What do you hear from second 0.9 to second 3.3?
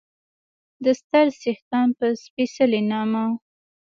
ستر څښتن په سپېڅلي نامه